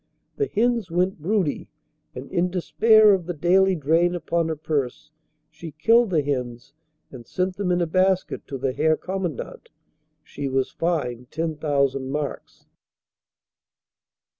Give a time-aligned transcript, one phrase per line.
[0.37, 1.69] The hens went broody
[2.15, 5.11] and in despair of the daily drain upon her purse,
[5.51, 6.73] she killed the hens
[7.11, 9.69] and sent them in a basket to the Herr Commandant.
[10.23, 12.65] She was fined 10,000 marks.